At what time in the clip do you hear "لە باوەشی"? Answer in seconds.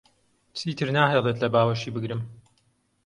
1.43-1.93